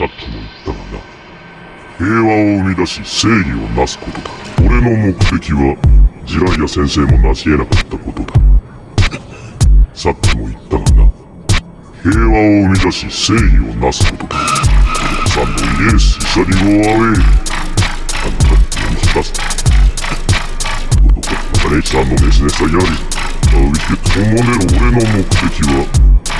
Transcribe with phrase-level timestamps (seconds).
[0.00, 1.04] さっきも言ったがな。
[1.98, 4.30] 平和を生み出し正義をなすことだ。
[4.60, 5.76] 俺の目的は
[6.24, 8.32] ジライア先生も成し得なかったことだ。
[9.92, 11.12] さっきも言ったがな。
[12.00, 14.38] 平和を生み出し正義をなすことだ。
[15.28, 17.20] サンドイエスシャリゴアウェイ
[18.24, 19.36] あんたにも果たす
[21.68, 22.76] レイさんのメスネサやり。
[23.52, 25.84] あういけともねる俺の目的は。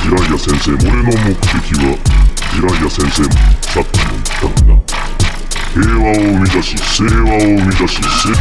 [0.01, 2.30] ジライア先生俺の目的は。
[2.53, 3.31] ジライア先生も
[3.63, 4.83] さっきも言ったがな
[5.73, 8.35] 平和を生み出し平和を生み出しせ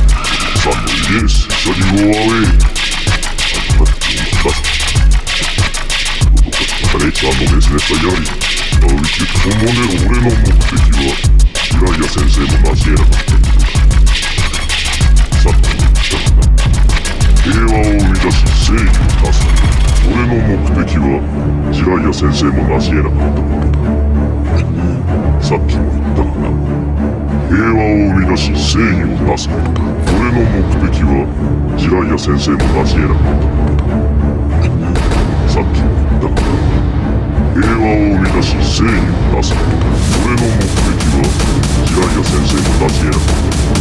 [0.59, 4.61] サンドイエスシャリゴアウェイあんたにも果たす
[6.99, 8.25] レイさんのメスネサやり
[8.69, 11.13] あういけともね俺の目的は
[11.69, 13.69] ジライア先生も成し得なかったことだ
[15.39, 16.49] さっきも言ったがな
[17.41, 19.37] 平和を生み出し正義をなす。
[20.09, 21.03] 俺の目的は
[21.71, 23.41] ジライア先生も成し得なかった。
[23.41, 23.68] こと
[25.49, 26.53] さっきも言ったがな
[27.49, 31.25] 平和を生み出し正義をなすことだ俺の目的は
[31.73, 33.17] ジライア先生も成し得な。
[33.17, 36.53] かったことださっきも言ったがな
[37.57, 39.57] 平和を生み出し正義をなす。
[39.57, 39.89] ことだ
[40.21, 41.25] 俺の目的は
[41.81, 43.25] ジライア先生も成し得な。
[43.25, 43.73] かったこと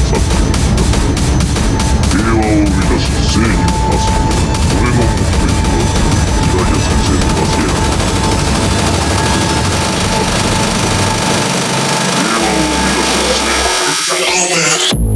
[0.00, 1.44] さっきも言ったがな
[2.08, 4.08] 平和を生み出し正義をなす
[4.80, 5.84] 俺の目的は
[6.40, 7.84] ジライア先生の成し得な。
[7.84, 9.29] かった
[14.32, 15.09] All that.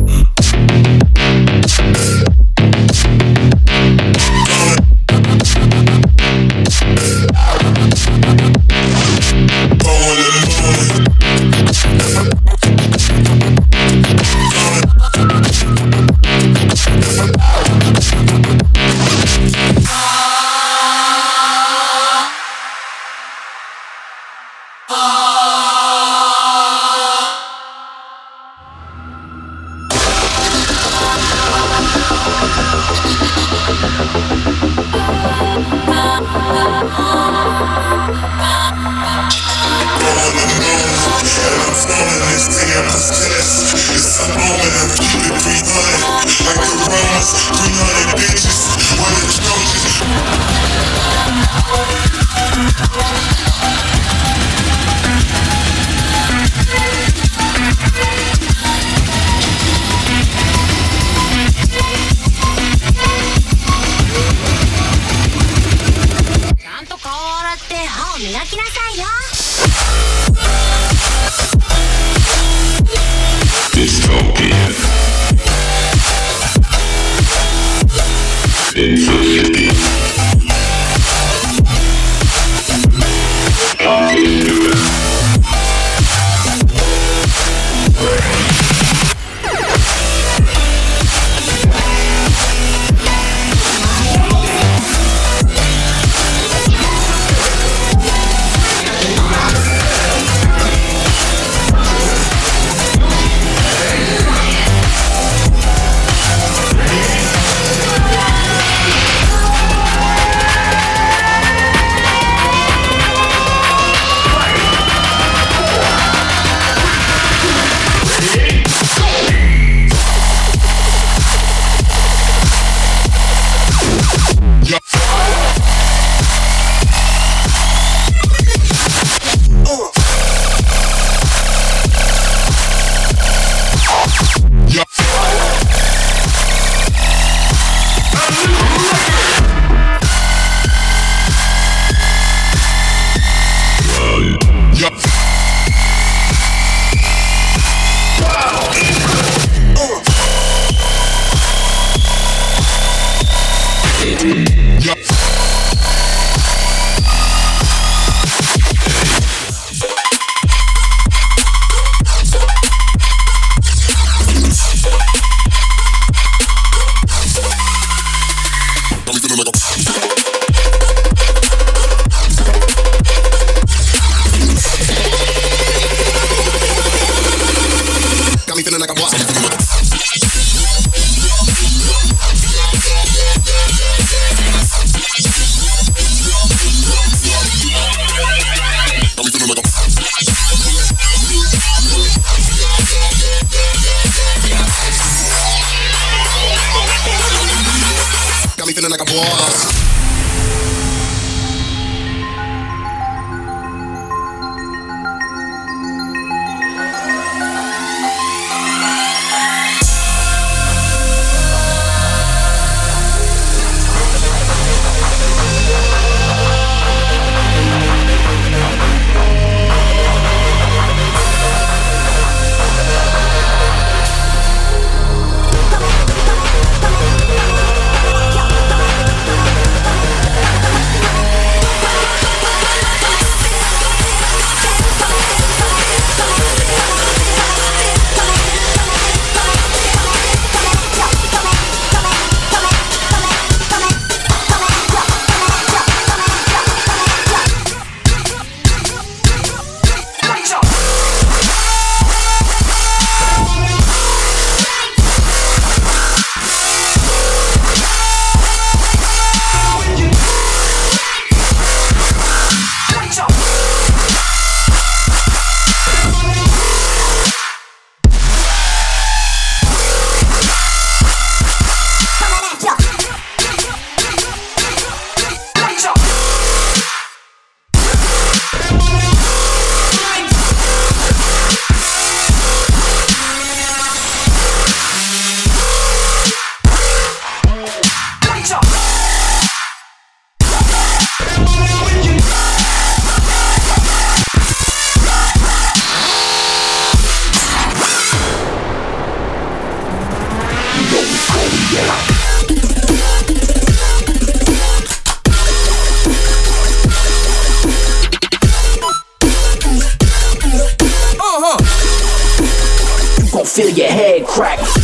[313.54, 314.58] feel your head crack.
[314.58, 314.74] Uh-huh.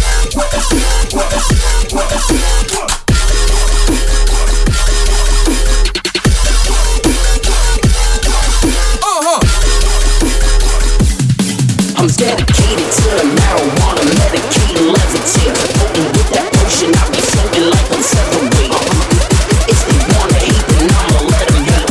[11.98, 14.86] I'm dedicated to the marijuana, medicated,
[16.14, 16.94] with that potion.
[16.94, 17.10] I
[18.54, 18.70] be.
[19.66, 20.62] If they wanna hate,
[20.94, 21.26] I'ma.
[21.26, 21.90] Let me know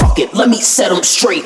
[0.00, 0.32] fuck it.
[0.32, 1.43] Let me set them straight.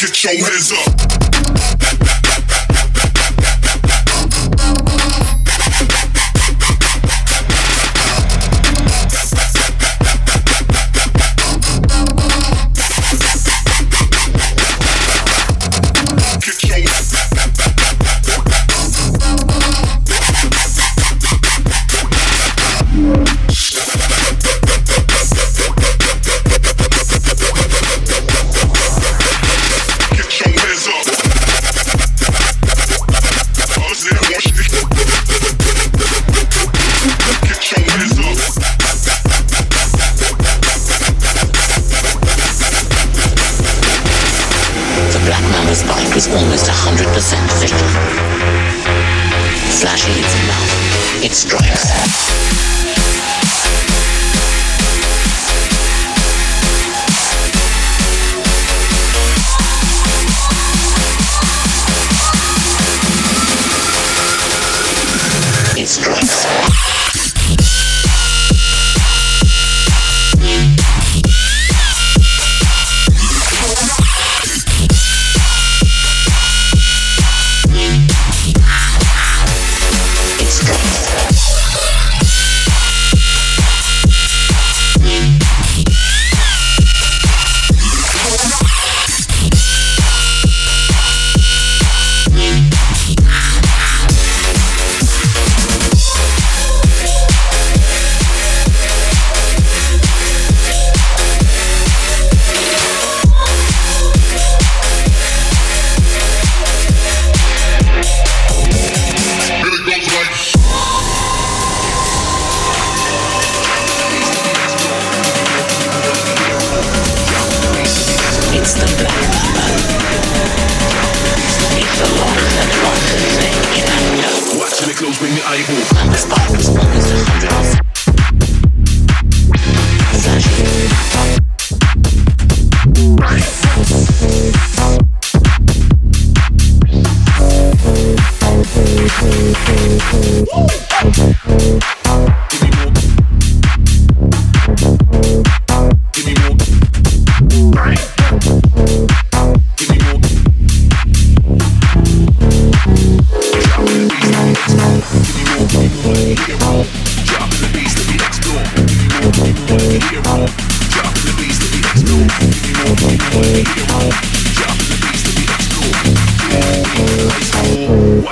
[0.00, 1.29] Get your hands up.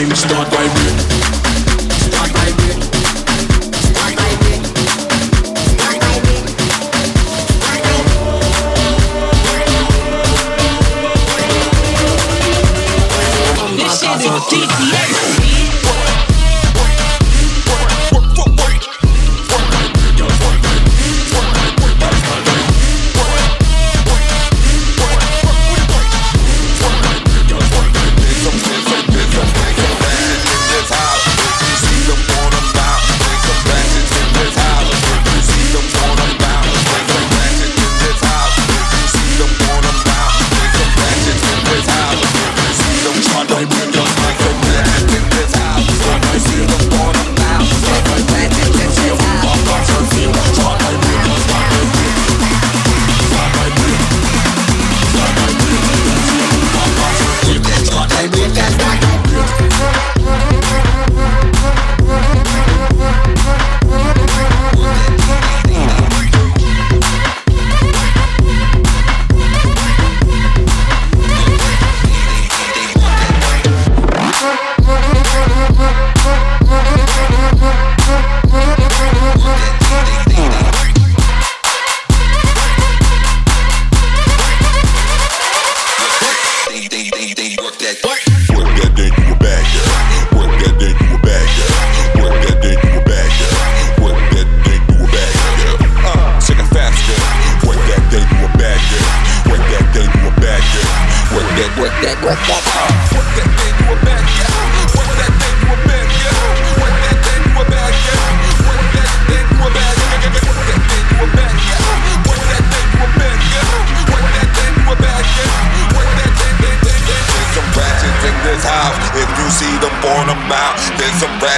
[0.01, 0.50] flames start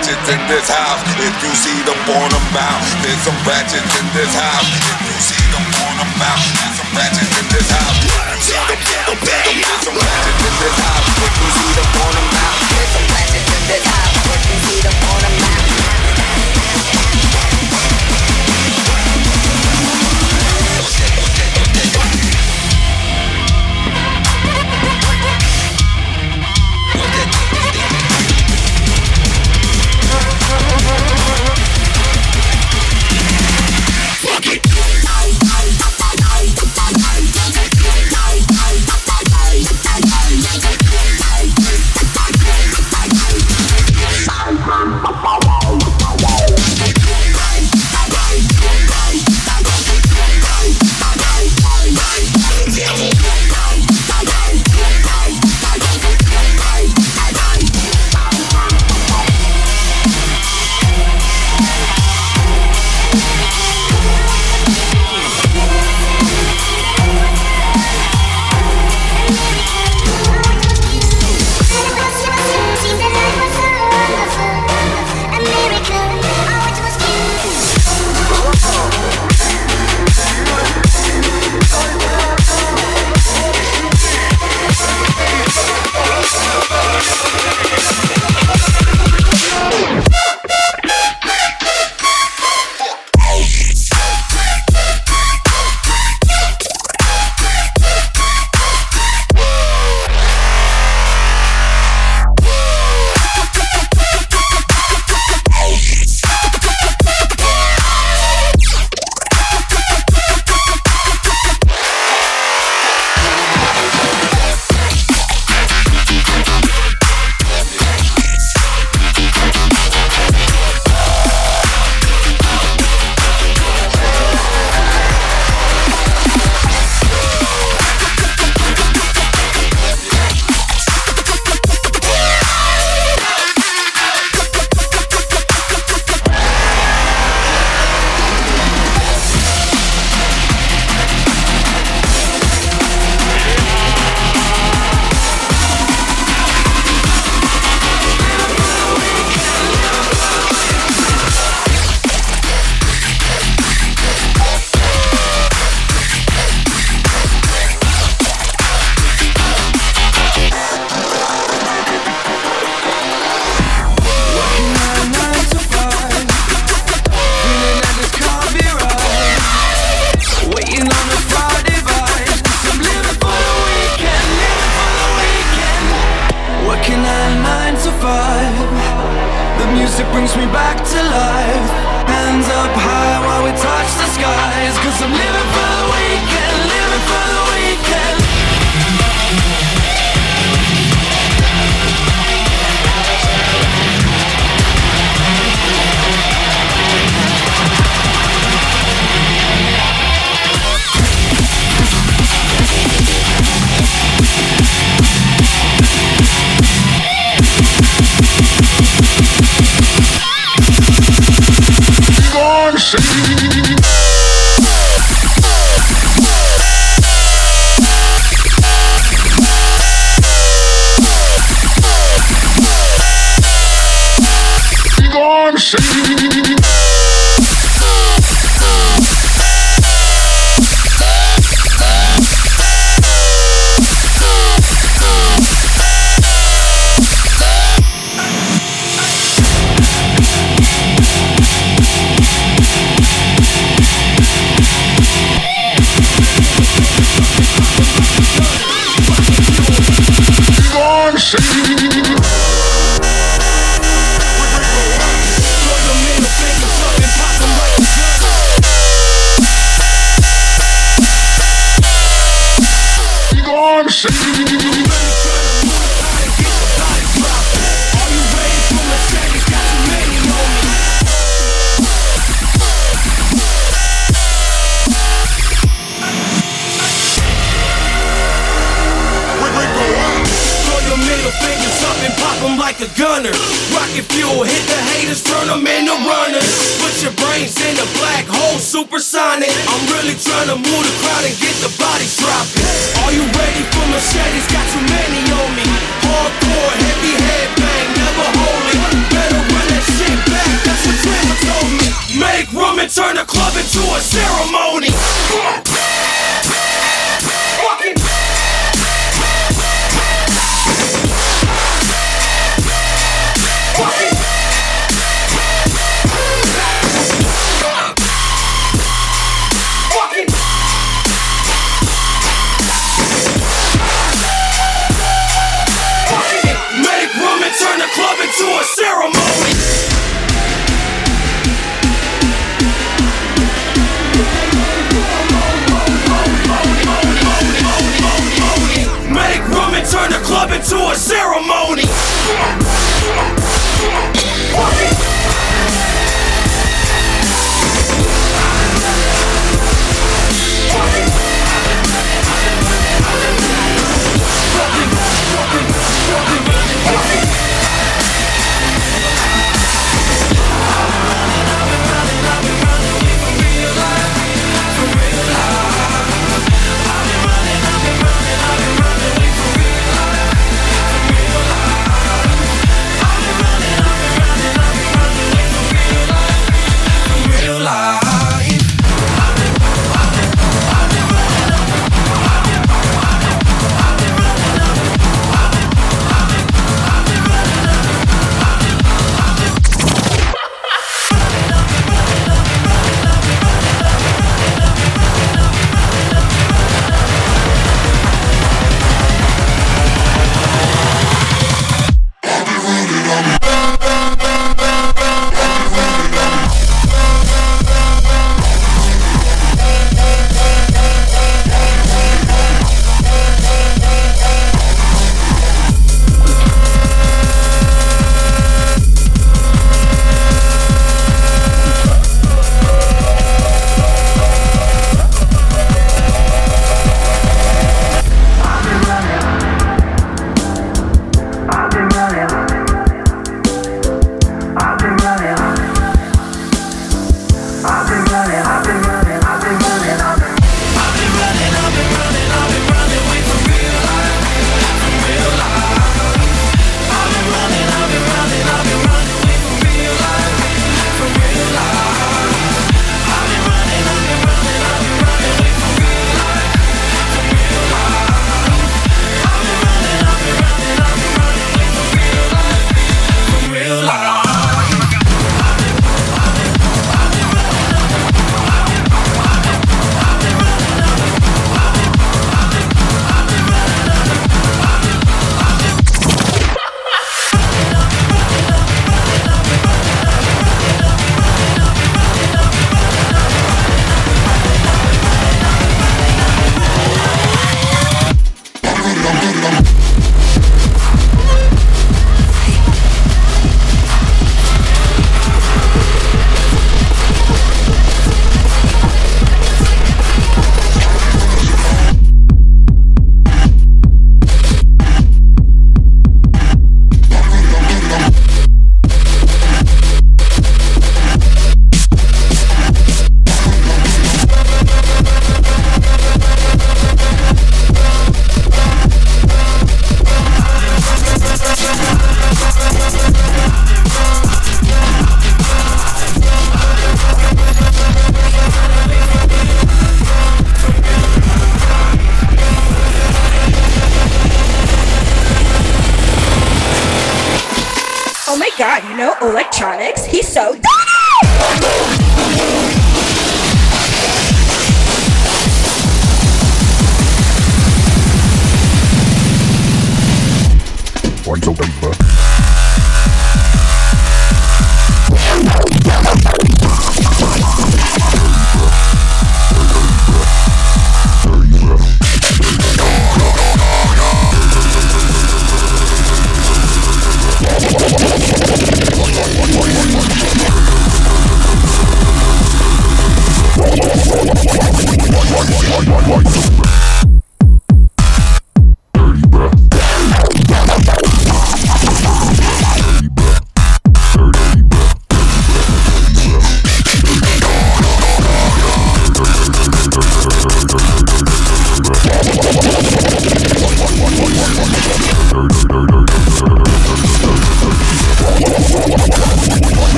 [0.00, 1.04] ratchets in this house.
[1.20, 2.80] If you see them, warn them out.
[3.04, 4.64] There's some ratchets in this house.
[4.64, 6.40] If you see them, warn them out.
[6.56, 8.00] There's some ratchets in this house.
[8.00, 9.60] If you see them, warn them out.
[9.60, 11.04] There's some ratchets in this house.
[11.20, 12.56] If you see them, warn them out.
[12.72, 14.16] There's some ratchets in this house.
[14.24, 15.99] If you see them, warn them out.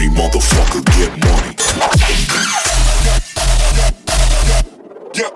[0.00, 1.54] money, motherfucker, get money.
[5.12, 5.32] Get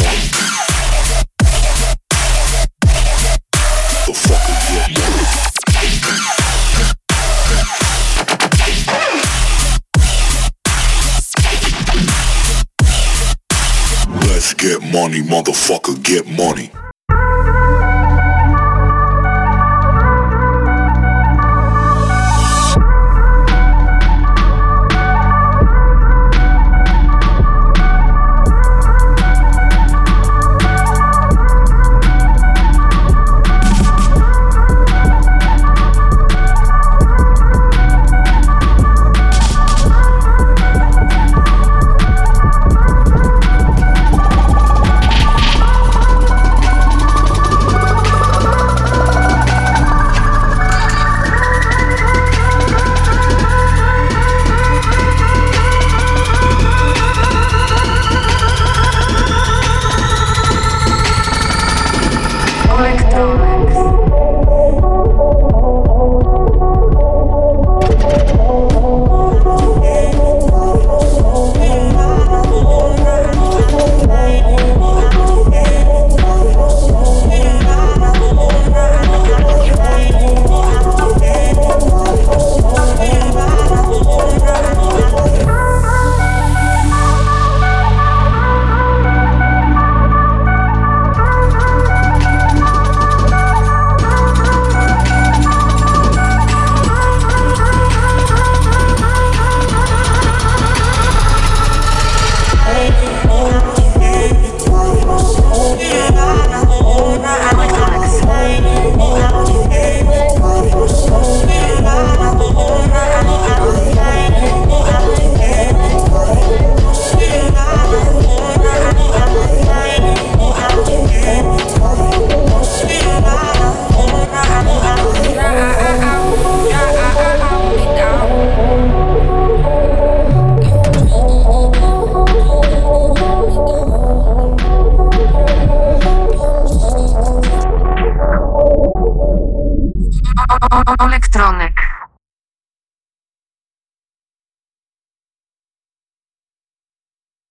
[0.00, 0.20] money.
[4.06, 5.24] Motherfucker, get money.
[14.26, 16.70] Let's get money, motherfucker, get money.